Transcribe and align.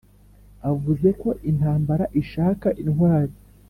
Avuze 0.71 1.07
ko 1.21 1.29
intambara 1.51 2.05
ishaka 2.21 2.67
intwari 2.83 3.33